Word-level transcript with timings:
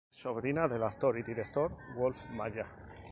Es 0.11 0.17
sobrina 0.17 0.67
del 0.67 0.81
actor 0.81 1.19
y 1.19 1.21
director 1.21 1.77
Wolf 1.95 2.31
Maya. 2.31 2.65